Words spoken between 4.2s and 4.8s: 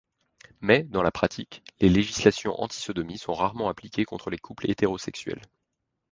les couples